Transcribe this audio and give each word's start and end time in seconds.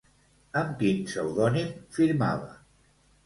Amb 0.61 0.71
quin 0.79 1.03
pseudònim 1.09 1.69
firmava? 1.99 2.53